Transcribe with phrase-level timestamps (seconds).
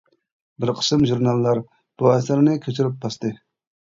[0.63, 1.61] بىر قىسىم ژۇرناللار
[2.01, 3.31] بۇ ئەسەرنى كۆچۈرۈپ باستى.